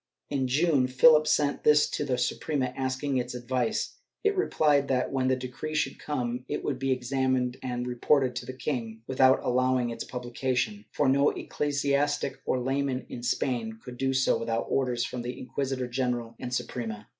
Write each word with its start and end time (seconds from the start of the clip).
In 0.31 0.47
June, 0.47 0.87
Philip 0.87 1.27
sent 1.27 1.63
this 1.63 1.87
to 1.91 2.03
the 2.03 2.17
Suprema, 2.17 2.73
asking 2.75 3.17
its 3.17 3.35
advice. 3.35 3.99
It 4.23 4.35
replied 4.35 4.87
that, 4.87 5.11
when 5.11 5.27
the 5.27 5.35
decree 5.35 5.75
should 5.75 5.99
come, 5.99 6.43
it 6.49 6.63
would 6.63 6.79
be 6.79 6.91
examined 6.91 7.57
and 7.61 7.85
reported 7.85 8.35
to 8.37 8.47
the 8.47 8.53
king 8.53 9.03
with 9.05 9.21
out 9.21 9.39
allowing 9.43 9.91
its 9.91 10.03
publication, 10.03 10.85
for 10.91 11.07
no 11.07 11.29
ecclesiastic 11.29 12.39
or 12.47 12.59
layman 12.59 13.05
in 13.09 13.21
Spain 13.21 13.73
could 13.79 13.97
do 13.97 14.11
so 14.11 14.39
without 14.39 14.65
orders 14.69 15.05
from 15.05 15.21
the 15.21 15.37
Inquisitor 15.37 15.85
general 15.87 16.35
and 16.39 16.51
Su 16.51 16.63
prema. 16.63 17.07